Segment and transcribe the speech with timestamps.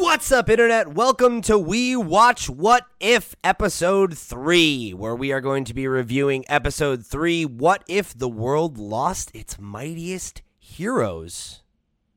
[0.00, 0.94] What's up, Internet?
[0.94, 6.46] Welcome to We Watch What If Episode 3, where we are going to be reviewing
[6.48, 11.60] Episode 3 What If the World Lost Its Mightiest Heroes?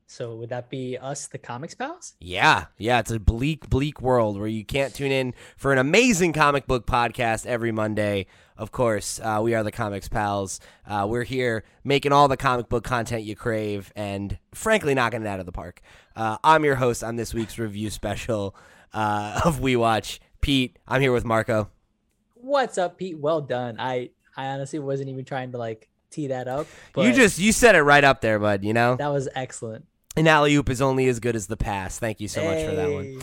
[0.06, 2.14] So would that be us, the comics pals?
[2.20, 6.32] Yeah, yeah, it's a bleak, bleak world where you can't tune in for an amazing
[6.32, 8.26] comic book podcast every Monday.
[8.56, 10.60] Of course, uh, we are the Comics Pals.
[10.86, 15.26] Uh, we're here making all the comic book content you crave and, frankly, knocking it
[15.26, 15.82] out of the park.
[16.16, 18.54] Uh, I'm your host on this week's review special
[18.92, 20.20] uh, of We Watch.
[20.40, 21.70] Pete, I'm here with Marco.
[22.34, 23.18] What's up, Pete?
[23.18, 23.76] Well done.
[23.78, 26.66] I I honestly wasn't even trying to like tee that up.
[26.96, 28.64] You just you said it right up there, bud.
[28.64, 29.86] You know that was excellent.
[30.16, 31.98] An alley oop is only as good as the pass.
[31.98, 32.48] Thank you so hey.
[32.48, 33.22] much for that one.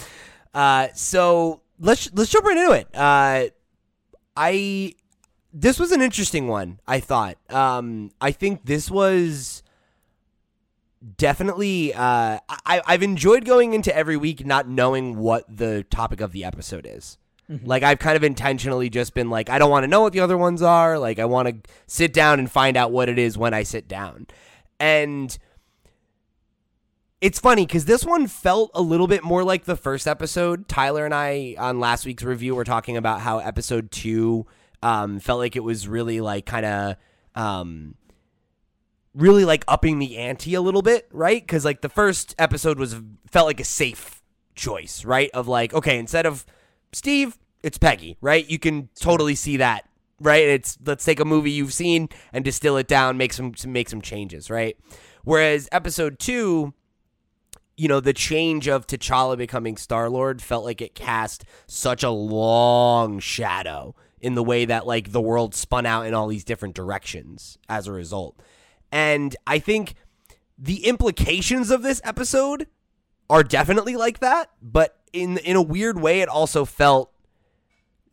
[0.54, 2.88] Uh, so let's let's jump right into it.
[2.96, 3.46] Uh,
[4.36, 4.96] I
[5.54, 6.80] this was an interesting one.
[6.88, 7.38] I thought.
[7.50, 9.64] Um, I think this was
[11.18, 11.94] definitely.
[11.94, 16.44] Uh, I I've enjoyed going into every week not knowing what the topic of the
[16.44, 17.18] episode is.
[17.50, 17.66] Mm-hmm.
[17.66, 20.20] Like I've kind of intentionally just been like I don't want to know what the
[20.20, 20.98] other ones are.
[20.98, 23.88] Like I want to sit down and find out what it is when I sit
[23.88, 24.28] down.
[24.80, 25.38] And
[27.20, 30.68] it's funny because this one felt a little bit more like the first episode.
[30.68, 34.48] Tyler and I on last week's review were talking about how episode two
[34.82, 36.96] um, felt like it was really like kind of
[37.36, 37.96] um,
[39.14, 41.42] really like upping the ante a little bit, right?
[41.42, 42.96] Because like the first episode was
[43.30, 44.22] felt like a safe
[44.56, 45.30] choice, right?
[45.34, 46.46] Of like, okay, instead of
[46.94, 48.50] Steve, it's Peggy, right?
[48.50, 49.88] You can totally see that,
[50.20, 50.44] right?
[50.44, 54.02] It's let's take a movie you've seen and distill it down, make some make some
[54.02, 54.78] changes, right?
[55.24, 56.74] Whereas episode two
[57.78, 62.12] you know, the change of T'Challa becoming Star Lord felt like it cast such a
[62.12, 66.76] long shadow in the way that like the world spun out in all these different
[66.76, 68.40] directions as a result.
[68.92, 69.96] And I think
[70.58, 72.68] the implications of this episode
[73.30, 77.12] are definitely like that, but in in a weird way it also felt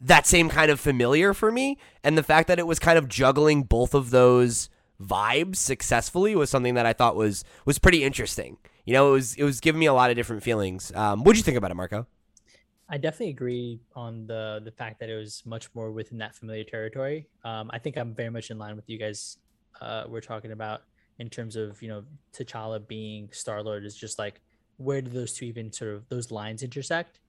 [0.01, 3.09] that same kind of familiar for me and the fact that it was kind of
[3.09, 4.69] juggling both of those
[5.01, 9.35] vibes successfully was something that I thought was was pretty interesting you know, it was
[9.35, 10.91] it was giving me a lot of different feelings.
[10.95, 12.07] Um, what do you think about it, Marco?
[12.89, 16.65] I definitely agree on the the fact that it was much more within that familiar
[16.65, 17.27] territory.
[17.45, 19.37] Um, I think I'm very much in line with you guys.
[19.81, 20.83] Uh, we're talking about
[21.19, 24.41] in terms of you know T'Challa being Star Lord is just like
[24.77, 27.21] where do those two even sort of those lines intersect?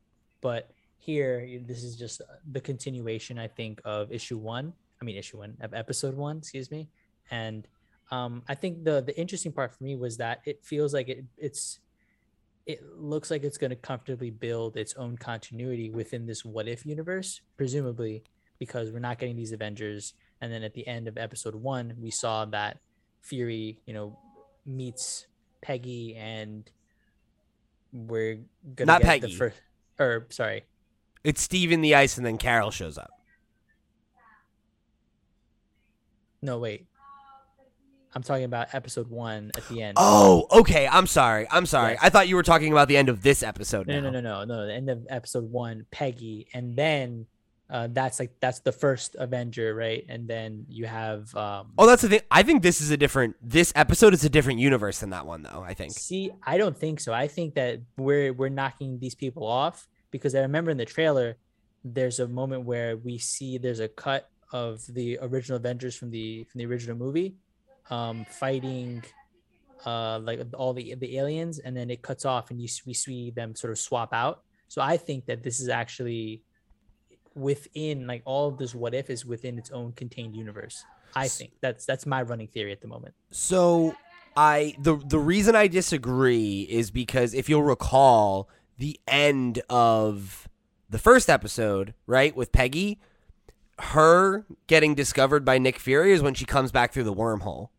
[0.41, 2.21] But here, this is just
[2.51, 4.73] the continuation, I think, of issue one.
[5.01, 6.89] I mean, issue one of episode one, excuse me,
[7.31, 7.67] and
[8.11, 11.25] um, I think the the interesting part for me was that it feels like it
[11.37, 11.79] it's
[12.65, 16.85] it looks like it's going to comfortably build its own continuity within this what if
[16.85, 18.23] universe, presumably
[18.59, 20.13] because we're not getting these Avengers.
[20.41, 22.79] And then at the end of episode one, we saw that
[23.21, 24.17] Fury, you know,
[24.65, 25.27] meets
[25.61, 26.69] Peggy, and
[27.91, 28.39] we're
[28.75, 29.31] gonna not get Peggy.
[29.31, 29.61] the first.
[29.99, 30.63] Or sorry,
[31.23, 33.11] it's Steve in the ice, and then Carol shows up.
[36.41, 36.85] No, wait.
[38.15, 39.97] I'm talking about episode one at the end.
[39.99, 40.87] Oh, okay.
[40.87, 41.47] I'm sorry.
[41.51, 41.91] I'm sorry.
[41.93, 41.99] Yes.
[42.03, 43.85] I thought you were talking about the end of this episode.
[43.87, 44.65] No, no, no, no, no.
[44.65, 47.27] The end of episode one, Peggy, and then
[47.69, 50.05] uh, that's like that's the first Avenger, right?
[50.09, 51.33] And then you have.
[51.35, 52.21] Um, oh, that's the thing.
[52.31, 53.35] I think this is a different.
[53.41, 55.63] This episode is a different universe than that one, though.
[55.65, 55.93] I think.
[55.93, 57.13] See, I don't think so.
[57.13, 61.37] I think that we're we're knocking these people off because I remember in the trailer,
[61.83, 66.45] there's a moment where we see there's a cut of the original Avengers from the
[66.45, 67.35] from the original movie
[67.89, 69.03] um, fighting
[69.85, 73.31] uh, like all the the aliens, and then it cuts off, and you we see
[73.31, 74.43] them sort of swap out.
[74.67, 76.43] So I think that this is actually
[77.35, 80.83] within like all of this what if is within its own contained universe.
[81.15, 83.15] I think that's that's my running theory at the moment.
[83.31, 83.95] So
[84.35, 90.47] I the the reason I disagree is because if you'll recall the end of
[90.89, 92.99] the first episode, right, with Peggy,
[93.79, 97.69] her getting discovered by Nick Fury is when she comes back through the wormhole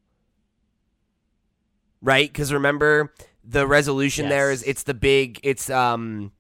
[2.03, 2.31] right?
[2.31, 3.13] Because remember
[3.45, 4.31] the resolution yes.
[4.31, 6.33] there is it's the big it's um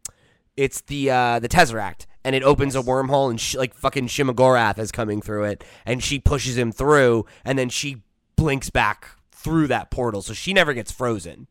[0.57, 4.79] it's the uh the Tesseract and it opens a wormhole and sh- like fucking Shuma-Gorath
[4.79, 8.03] is coming through it and she pushes him through and then she
[8.37, 11.47] blinks back through that portal so she never gets frozen.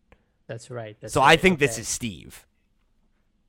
[0.47, 0.97] That's right.
[0.99, 1.31] That's so right.
[1.31, 1.67] I think okay.
[1.67, 2.45] this is Steve.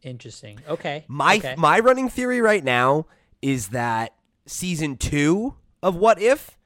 [0.02, 0.60] Interesting.
[0.68, 1.04] Okay.
[1.08, 1.54] My okay.
[1.56, 3.06] my running theory right now
[3.42, 4.14] is that
[4.46, 6.58] season 2 of What If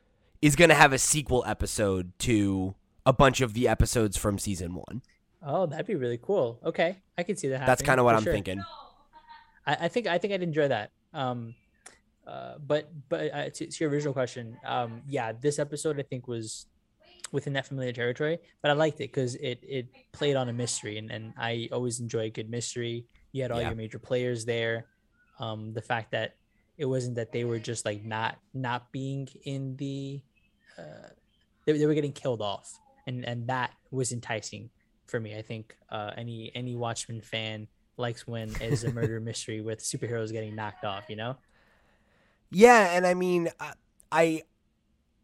[0.42, 2.74] is going to have a sequel episode to
[3.06, 5.02] a bunch of the episodes from season one.
[5.42, 6.58] Oh, that'd be really cool.
[6.64, 7.66] Okay, I can see that.
[7.66, 8.32] That's kind of what I'm sure.
[8.32, 8.62] thinking.
[9.66, 10.90] I, I, think I think I'd enjoy that.
[11.12, 11.54] Um,
[12.26, 16.26] uh, but but uh, to, to, your original question, um, yeah, this episode I think
[16.26, 16.66] was
[17.32, 20.98] within that familiar territory, but I liked it because it it played on a mystery,
[20.98, 23.04] and, and I always enjoy a good mystery.
[23.32, 23.68] You had all Yeah.
[23.68, 24.86] your major players there.
[25.38, 26.36] Um, the fact that
[26.78, 30.22] it wasn't that they were just like not not being in the,
[30.78, 31.08] uh,
[31.66, 32.72] they, they were getting killed off,
[33.06, 34.70] and and that was enticing
[35.06, 35.36] for me.
[35.36, 40.32] I think uh, any any Watchmen fan likes when it's a murder mystery with superheroes
[40.32, 41.04] getting knocked off.
[41.08, 41.36] You know.
[42.50, 43.72] Yeah, and I mean, I-
[44.12, 44.42] I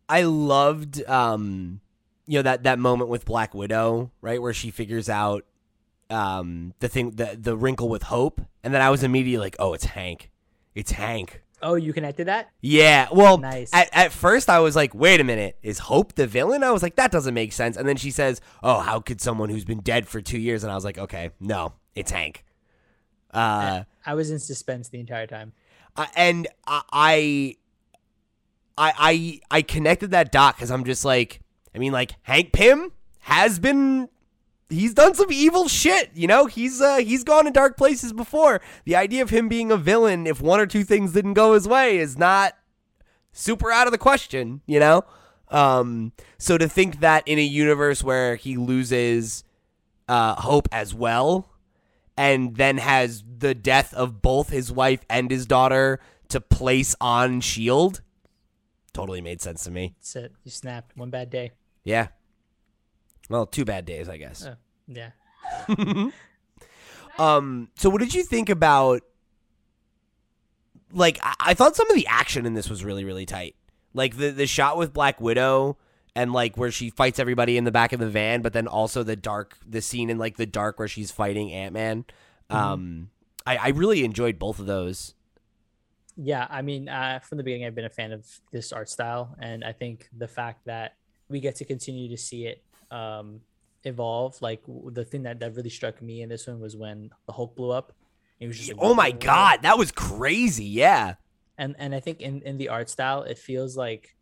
[0.09, 1.81] I loved um
[2.27, 5.45] you know that that moment with Black Widow, right, where she figures out
[6.09, 9.75] um the thing the the wrinkle with hope, and then I was immediately like, oh,
[9.75, 10.31] it's Hank,
[10.75, 11.43] it's Hank.
[11.63, 12.49] Oh, you connected that?
[12.63, 13.69] Yeah, well, Nice.
[13.75, 16.65] at, at first I was like, wait a minute, is Hope the villain?
[16.65, 17.77] I was like, that doesn't make sense.
[17.77, 20.65] And then she says, oh, how could someone who's been dead for two years?
[20.65, 22.47] And I was like, okay, no, it's Hank.
[23.33, 25.53] Uh, I was in suspense the entire time.
[25.97, 27.57] I- and I, I,
[28.79, 31.41] I, I, I connected that dot because I'm just like,
[31.75, 34.09] I mean, like Hank Pym has been,
[34.69, 36.11] he's done some evil shit.
[36.15, 38.61] You know, he's uh, he's gone to dark places before.
[38.85, 41.69] The idea of him being a villain, if one or two things didn't go his
[41.69, 42.55] way, is not
[43.33, 44.63] super out of the question.
[44.67, 45.05] You know,
[45.49, 49.45] um, so to think that in a universe where he loses
[50.09, 51.47] uh, hope as well
[52.21, 57.41] and then has the death of both his wife and his daughter to place on
[57.41, 58.03] Shield.
[58.93, 59.95] Totally made sense to me.
[59.97, 60.33] That's it.
[60.45, 60.95] You snapped.
[60.99, 61.53] One bad day.
[61.83, 62.09] Yeah.
[63.31, 64.47] Well, two bad days, I guess.
[64.47, 64.57] Oh,
[64.87, 65.11] yeah.
[67.19, 67.69] Um.
[67.75, 69.03] So, what did you think about?
[70.93, 73.57] Like, I, I thought some of the action in this was really, really tight.
[73.93, 75.77] Like the the shot with Black Widow
[76.15, 79.03] and like where she fights everybody in the back of the van, but then also
[79.03, 82.05] the dark, the scene in like the dark where she's fighting Ant Man.
[82.49, 83.11] Um,
[83.47, 85.15] I, I really enjoyed both of those.
[86.17, 89.37] Yeah, I mean, uh, from the beginning, I've been a fan of this art style,
[89.39, 90.97] and I think the fact that
[91.31, 93.41] we get to continue to see it um,
[93.85, 94.41] evolve.
[94.43, 97.55] Like the thing that that really struck me in this one was when the Hulk
[97.57, 97.93] blew up.
[98.39, 100.65] It was just like, Oh my god, that was crazy.
[100.65, 101.15] Yeah.
[101.57, 104.17] And and I think in in the art style, it feels like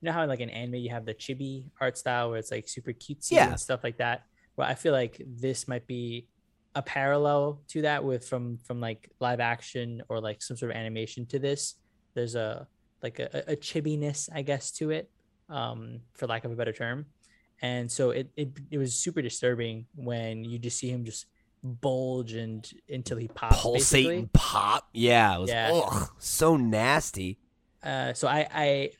[0.00, 2.50] you know how in like an anime you have the chibi art style where it's
[2.50, 3.50] like super cutesy Yeah.
[3.50, 4.24] and stuff like that.
[4.56, 6.26] Well, I feel like this might be
[6.74, 10.76] a parallel to that with from from like live action or like some sort of
[10.76, 11.74] animation to this.
[12.14, 12.66] There's a
[13.02, 15.10] like a, a chibiness, I guess, to it,
[15.48, 17.06] um, for lack of a better term.
[17.62, 21.26] And so it, it it was super disturbing when you just see him just
[21.62, 23.60] bulge and until he pops.
[23.60, 24.16] Pulsate basically.
[24.18, 24.88] and pop.
[24.92, 25.36] Yeah.
[25.36, 25.70] It was Yeah.
[25.72, 27.38] ugh, so nasty.
[27.82, 28.90] Uh, so I I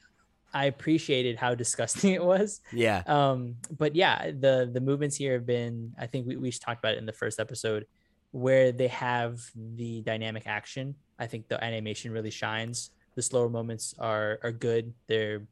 [0.52, 2.60] I appreciated how disgusting it was.
[2.72, 3.02] Yeah.
[3.06, 5.92] Um, but yeah, the the movements here have been.
[5.98, 7.86] I think we we talked about it in the first episode,
[8.32, 10.94] where they have the dynamic action.
[11.18, 12.90] I think the animation really shines.
[13.14, 14.92] The slower moments are are good.
[15.06, 15.42] They're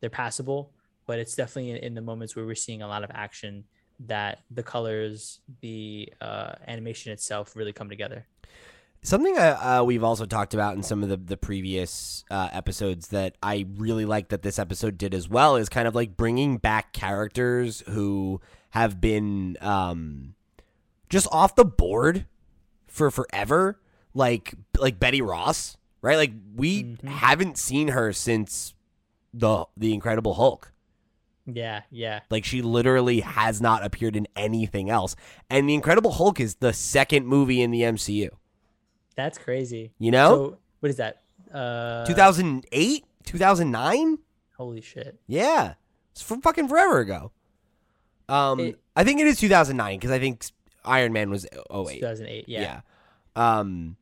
[0.00, 0.72] they're passable,
[1.06, 3.64] but it's definitely in, in the moments where we're seeing a lot of action
[4.06, 8.26] that the colors, the uh, animation itself really come together.
[9.04, 13.08] Something uh, uh, we've also talked about in some of the, the previous uh, episodes
[13.08, 16.56] that I really like that this episode did as well is kind of like bringing
[16.58, 18.40] back characters who
[18.70, 20.34] have been um,
[21.10, 22.26] just off the board
[22.86, 23.80] for forever,
[24.14, 26.16] like like Betty Ross, right?
[26.16, 27.08] Like we Mhm.
[27.08, 28.72] haven't seen her since
[29.34, 30.72] the the Incredible Hulk.
[31.44, 32.20] Yeah, yeah.
[32.30, 35.16] Like she literally has not appeared in anything else,
[35.50, 38.28] and the Incredible Hulk is the second movie in the MCU.
[39.16, 39.92] That's crazy.
[39.98, 40.28] You know.
[40.36, 41.22] So what is that?
[41.52, 44.18] Uh, 2008 2009
[44.56, 45.18] Holy shit!
[45.26, 45.74] yeah
[46.12, 47.30] it's from fucking forever ago
[48.28, 50.44] um It- i think it is 2009 because i think
[50.84, 52.44] iron man was 08 2008.
[52.48, 52.60] Yeah.
[52.60, 52.80] yeah
[53.36, 53.96] um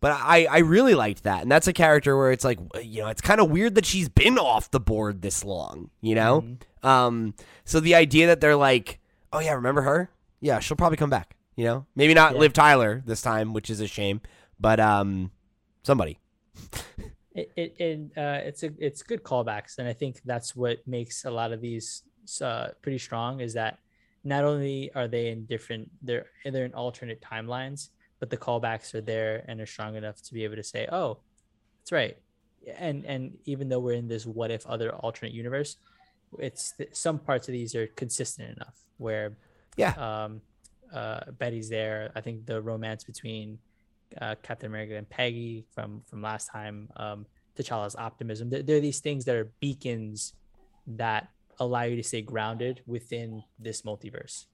[0.00, 3.08] but i i really liked that and that's a character where it's like you know
[3.08, 6.42] it's kind of weird that she's been off the board this long you know
[6.82, 6.88] Mhm.
[6.88, 9.00] um so the idea that they're like
[9.32, 10.10] oh yeah remember her
[10.40, 12.40] yeah she'll probably come back you know maybe not Yeah.
[12.40, 14.20] liv tyler this time which is a shame
[14.58, 15.30] but um
[15.82, 16.18] somebody
[17.34, 21.24] It, it, it uh, it's a it's good callbacks, and I think that's what makes
[21.24, 22.02] a lot of these
[22.42, 23.40] uh, pretty strong.
[23.40, 23.78] Is that
[24.22, 27.88] not only are they in different, they're they're in alternate timelines,
[28.20, 31.20] but the callbacks are there and are strong enough to be able to say, "Oh,
[31.80, 32.18] that's right."
[32.76, 35.78] And and even though we're in this what if other alternate universe,
[36.38, 39.38] it's some parts of these are consistent enough where
[39.78, 40.42] yeah um,
[40.92, 42.12] uh, Betty's there.
[42.14, 43.58] I think the romance between
[44.20, 48.50] uh, Captain America and Peggy from from last time, um, T'Challa's optimism.
[48.50, 50.34] There, there are these things that are beacons
[50.86, 54.46] that allow you to stay grounded within this multiverse.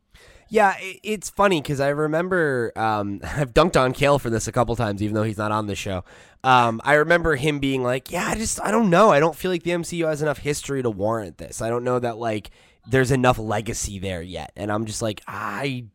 [0.50, 4.74] Yeah, it's funny because I remember um, I've dunked on Cale for this a couple
[4.76, 6.04] times, even though he's not on the show.
[6.42, 9.10] Um, I remember him being like, "Yeah, I just I don't know.
[9.10, 11.60] I don't feel like the MCU has enough history to warrant this.
[11.60, 12.50] I don't know that like
[12.86, 15.86] there's enough legacy there yet." And I'm just like, I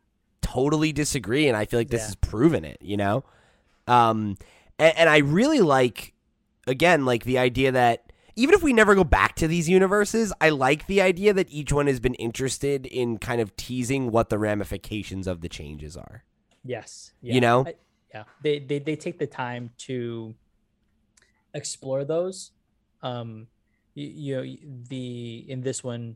[0.53, 2.05] totally disagree, and I feel like this Yeah.
[2.07, 2.77] has proven it.
[2.81, 3.24] You know,
[3.88, 4.38] um,
[4.79, 6.13] and, and I really like
[6.67, 10.50] again like the idea that even if we never go back to these universes, I
[10.50, 14.39] like the idea that each one has been interested in kind of teasing what the
[14.39, 16.24] ramifications of the changes are.
[16.63, 17.13] Yes.
[17.22, 17.65] You know?
[17.67, 17.75] I-
[18.13, 18.24] yeah.
[18.41, 20.36] They, they they take the time to
[21.53, 22.51] explore those.
[23.01, 23.48] Um,
[23.95, 24.55] you, you know
[24.89, 26.15] the in this one,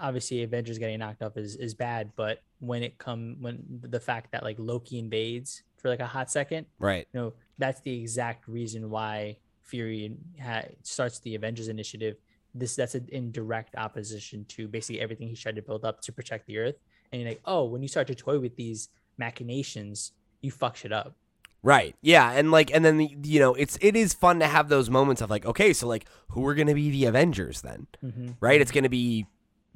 [0.00, 4.32] obviously Avengers getting knocked off is is bad, but when it come when the fact
[4.32, 7.06] that like Loki invades for like a hot second, Right.
[7.12, 12.16] you know that's the exact reason why Fury ha- starts the Avengers initiative.
[12.54, 16.12] This that's a, in direct opposition to basically everything he's tried to build up to
[16.12, 16.76] protect the Earth.
[17.12, 20.92] And you're like, oh, when you start to toy with these machinations, you fuck shit
[20.92, 21.14] up.
[21.62, 21.96] Right.
[22.00, 24.88] Yeah, and like and then the, you know, it's it is fun to have those
[24.88, 27.86] moments of like, okay, so like who are going to be the Avengers then?
[28.04, 28.28] Mm-hmm.
[28.40, 28.60] Right?
[28.60, 29.26] It's going to be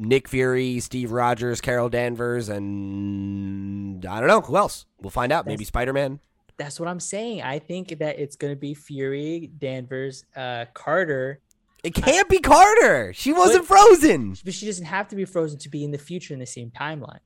[0.00, 4.86] Nick Fury, Steve Rogers, Carol Danvers and I don't know, who else?
[5.00, 5.46] We'll find out.
[5.46, 6.20] Maybe Spider-Man.
[6.56, 7.42] That's what I'm saying.
[7.42, 11.40] I think that it's gonna be Fury, Danvers, uh, Carter,
[11.84, 13.12] It can't be Carter.
[13.14, 14.36] She wasn't frozen.
[14.44, 16.70] but she doesn't have to be frozen to be in the future in the same
[16.70, 17.20] timeline.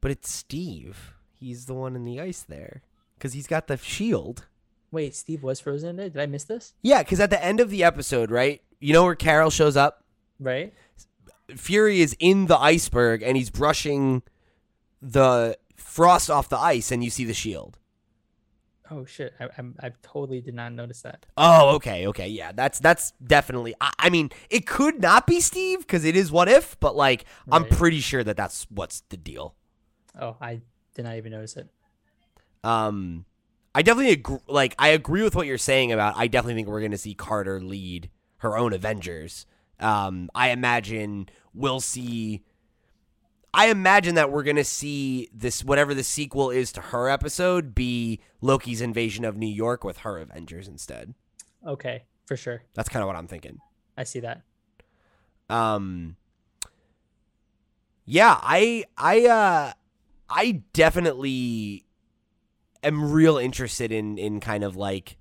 [0.00, 1.12] But it's Steve.
[1.34, 2.82] He's the one in the ice there
[3.18, 4.46] cuz he's got the shield.
[4.92, 6.12] Wait, Steve was frozen in it?
[6.12, 6.74] Did I miss this?
[6.82, 8.62] Yeah, cuz at the end of the episode, right?
[8.80, 10.04] You know where Carol shows up?
[10.38, 10.74] Right?
[11.54, 14.22] Fury is in the iceberg and he's brushing
[15.00, 17.78] the frost off the ice and you see the shield.
[18.90, 19.34] Oh shit!
[19.40, 21.26] I, I'm, I totally did not notice that.
[21.36, 23.74] Oh, okay, okay, yeah, that's that's definitely.
[23.80, 27.24] I, I mean, it could not be Steve because it is what if, but like,
[27.50, 29.56] I'm pretty sure that that's what's the deal.
[30.20, 30.60] Oh, I
[30.94, 31.68] did not even notice it.
[32.62, 33.24] Um,
[33.74, 34.38] I definitely agree.
[34.46, 36.14] Like, I agree with what you're saying about.
[36.16, 39.46] I definitely think we're gonna see Carter lead her own Avengers.
[39.80, 42.42] Um, I imagine we'll see.
[43.52, 48.20] I imagine that we're gonna see this whatever the sequel is to her episode be
[48.40, 51.14] Loki's invasion of New York with her Avengers instead.
[51.66, 52.62] Okay, for sure.
[52.74, 53.58] That's kind of what I'm thinking.
[53.96, 54.42] I see that.
[55.48, 56.16] um
[58.04, 59.72] yeah i i uh
[60.28, 61.84] i definitely
[62.82, 65.16] am real interested in in kind of like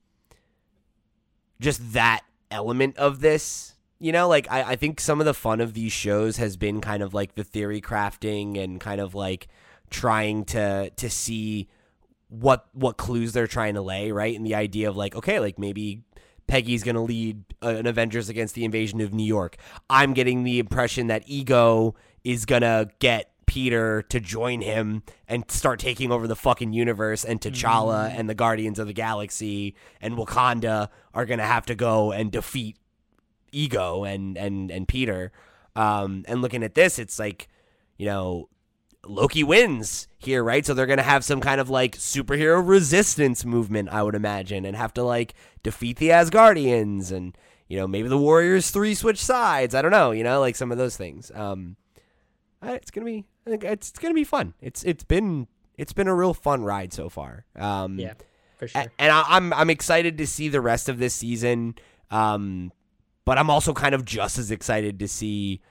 [1.62, 2.22] just that
[2.52, 5.92] element of this you know like I, I think some of the fun of these
[5.92, 9.48] shows has been kind of like the theory crafting and kind of like
[9.90, 11.68] trying to to see
[12.30, 15.60] what what clues they're trying to lay right and the idea of like okay like
[15.60, 16.04] maybe
[16.48, 19.58] Peggy's going to lead uh, an Avengers against the invasion of New York.
[19.90, 25.50] I'm getting the impression that Ego is going to get Peter to join him and
[25.50, 30.16] start taking over the fucking universe and T'Challa and the Guardians of the Galaxy and
[30.16, 32.78] Wakanda are going to have to go and defeat
[33.56, 35.32] Ego and and and Peter.
[35.76, 37.48] Um and looking at this it's like,
[37.98, 38.50] you know,
[39.08, 40.66] Loki wins here, right?
[40.66, 44.66] So they're going to have some kind of like superhero resistance movement, I would imagine,
[44.66, 49.24] and have to like defeat the Asgardians and, you know, maybe the Warriors 3 switch
[49.24, 49.76] sides.
[49.76, 51.32] I don't know, you know, like some of those things.
[51.36, 51.76] Um
[52.64, 54.56] it's going to be I think it's, it's going to be fun.
[54.60, 55.48] It's it's been
[55.78, 57.46] it's been a real fun ride so far.
[57.56, 58.14] Um Yeah,
[58.58, 58.86] for sure.
[58.98, 61.76] and I, I'm I'm excited to see the rest of this season.
[62.10, 62.72] Um,
[63.26, 65.62] but I'm also kind of just as excited to see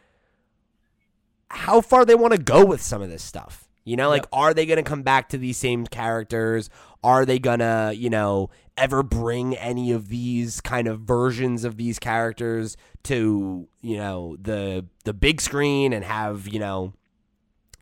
[1.50, 3.68] how far they want to go with some of this stuff.
[3.84, 4.28] You know, like Yep.
[4.32, 6.70] are they going to come back to these same characters?
[7.02, 11.98] Are they gonna, you know, ever bring any of these kind of versions of these
[11.98, 16.94] characters to, you know, the the big screen and have, you know,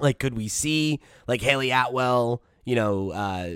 [0.00, 0.98] like could we see
[1.28, 3.50] like Hayley Atwell, you know, uh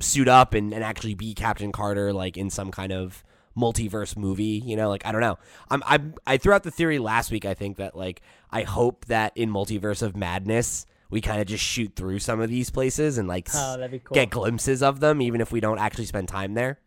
[0.00, 3.24] suit up and, and actually be Captain Carter like in some kind of
[3.58, 5.38] multiverse movie, you know, like I don't know.
[5.70, 9.06] I'm I I threw out the theory last week I think that like I hope
[9.06, 13.16] that in Multiverse of Madness we kind of just shoot through some of these places
[13.18, 14.14] and like oh, cool.
[14.14, 16.78] get glimpses of them even if we don't actually spend time there.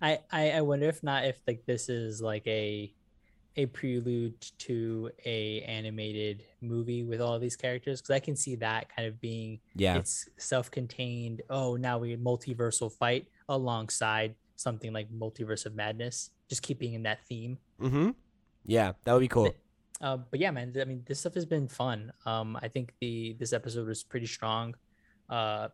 [0.00, 2.92] I, I I wonder if not if like this is like a
[3.56, 8.94] a prelude to a animated movie with all these characters because I can see that
[8.94, 9.96] kind of being Yeah.
[9.96, 11.40] it's self-contained.
[11.48, 17.24] Oh, now we multiversal fight alongside something like Multiverse of Madness, just keeping in that
[17.26, 17.58] theme.
[17.80, 18.10] Mm-hmm.
[18.64, 19.54] Yeah, that would be cool.
[20.00, 22.12] Uh, but yeah, man, I mean, this stuff has been fun.
[22.26, 24.74] Um, I think the this episode was pretty strong.
[25.30, 25.68] Uh,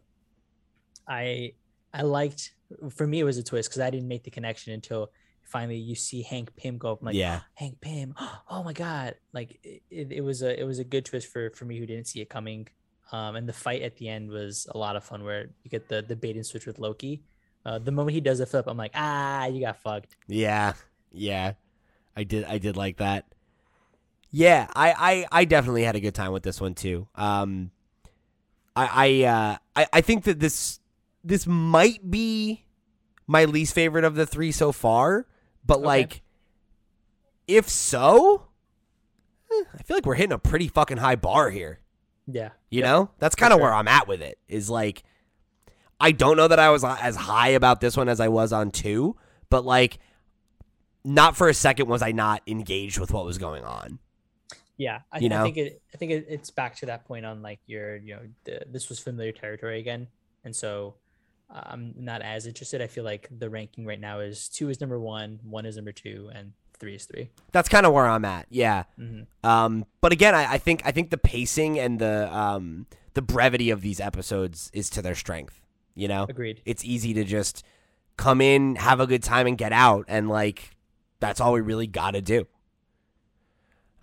[1.08, 1.54] I
[1.92, 2.54] I liked.
[2.90, 5.10] For me, it was a twist because I didn't make the connection until
[5.44, 7.00] finally you see Hank Pym go up.
[7.00, 7.40] I'm like, yeah.
[7.54, 8.14] Hank Pym.
[8.50, 9.14] Oh my god!
[9.32, 11.86] Like it, it, it was a it was a good twist for for me who
[11.86, 12.68] didn't see it coming.
[13.10, 15.88] Um, and the fight at the end was a lot of fun where you get
[15.88, 17.22] the the bait and switch with Loki.
[17.64, 20.16] Uh, the moment he does a flip, I'm like, ah, you got fucked.
[20.26, 20.72] Yeah,
[21.12, 21.52] yeah,
[22.16, 22.44] I did.
[22.44, 23.26] I did like that.
[24.30, 27.06] Yeah, I, I, I definitely had a good time with this one too.
[27.14, 27.70] Um,
[28.74, 28.86] I
[29.24, 30.80] I, uh, I I think that this
[31.22, 32.64] this might be
[33.26, 35.26] my least favorite of the three so far,
[35.64, 35.86] but Okay.
[35.86, 36.22] like,
[37.46, 38.48] if so,
[39.52, 41.78] eh, I feel like we're hitting a pretty fucking high bar here.
[42.26, 42.50] Yeah.
[42.70, 43.64] You know, that's kind of sure.
[43.64, 44.38] where I'm at with it.
[44.48, 45.02] Is like,
[46.02, 48.72] I don't know that I was as high about this one as I was on
[48.72, 49.16] two,
[49.50, 49.98] but like,
[51.04, 54.00] not for a second was I not engaged with what was going on.
[54.76, 55.80] Yeah, I, You I think it.
[55.94, 58.88] I think it, it's back to that point on like your, you know, the, this
[58.88, 60.08] was familiar territory again,
[60.44, 60.94] and so
[61.48, 62.82] uh, I'm not as interested.
[62.82, 65.92] I feel like the ranking right now is two is number one, one is number
[65.92, 67.30] two, and three is three.
[67.52, 68.46] That's kind of where I'm at.
[68.50, 68.84] Yeah.
[68.98, 73.22] hmm Um, but again, I, I think I think the pacing and the um, the
[73.22, 75.61] brevity of these episodes is to their strength.
[75.94, 76.62] You know, Agreed.
[76.64, 77.64] it's easy to just
[78.16, 80.76] come in, have a good time, and get out, and like
[81.20, 82.46] that's all we really got to do.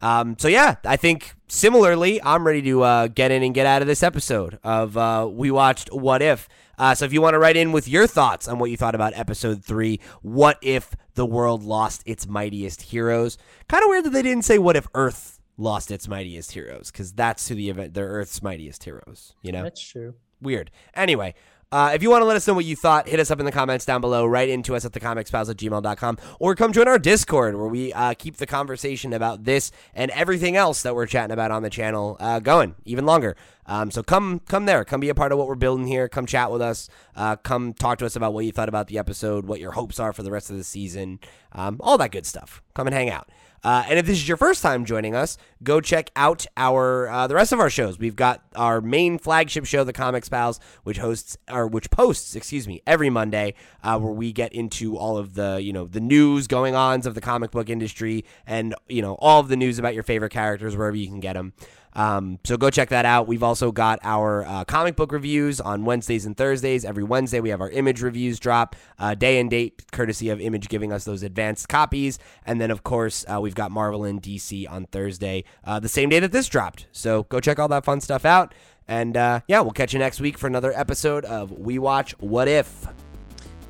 [0.01, 3.81] Um, so yeah, I think similarly, I'm ready to uh, get in and get out
[3.81, 6.47] of this episode of uh, we watched What If.
[6.77, 8.95] Uh, so if you want to write in with your thoughts on what you thought
[8.95, 13.37] about episode three, what if the world lost its mightiest heroes?
[13.67, 17.11] Kind of weird that they didn't say what if Earth lost its mightiest heroes, because
[17.11, 19.33] that's who the event, they're Earth's mightiest heroes.
[19.41, 20.15] You know, That's true.
[20.41, 20.71] Weird.
[20.93, 21.33] Anyway,
[21.71, 23.45] uh, if you want to let us know what you thought, hit us up in
[23.45, 26.97] the comments down below, write into us at thecomicspals at gmail.com, or come join our
[26.97, 31.31] Discord where we uh, keep the conversation about this and everything else that we're chatting
[31.31, 33.35] about on the channel uh, going even longer.
[33.69, 34.83] Um, so come come there.
[34.83, 36.09] Come be a part of what we're building here.
[36.09, 36.89] Come chat with us.
[37.15, 39.99] Uh, come talk to us about what you thought about the episode, what your hopes
[39.99, 41.19] are for the rest of the season,
[41.51, 42.63] um, all that good stuff.
[42.73, 43.29] Come and hang out.
[43.63, 47.27] Uh, and if this is your first time joining us, go check out our uh,
[47.27, 47.99] the rest of our shows.
[47.99, 52.67] We've got our main flagship show, The Comics Pals, which hosts or which posts, excuse
[52.67, 56.47] me, every Monday, uh, where we get into all of the you know the news
[56.47, 59.93] going ons of the comic book industry and you know all of the news about
[59.93, 61.53] your favorite characters wherever you can get them.
[61.93, 63.27] Um, so go check that out.
[63.27, 66.85] We've also got our uh, comic book reviews on Wednesdays and Thursdays.
[66.85, 70.69] Every Wednesday, we have our image reviews drop, uh, day and date, courtesy of Image
[70.69, 72.19] giving us those advanced copies.
[72.45, 76.09] And then, of course, uh, we've got Marvel and DC on Thursday, uh, the same
[76.09, 76.87] day that this dropped.
[76.91, 78.53] So go check all that fun stuff out.
[78.87, 82.47] And uh, yeah, we'll catch you next week for another episode of We Watch What
[82.47, 82.87] If.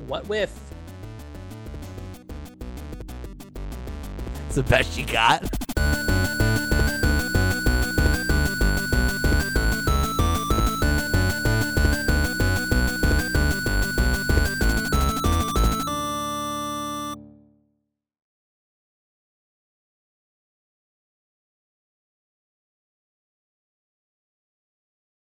[0.06, 0.58] What with?
[4.46, 5.44] It's the best you got.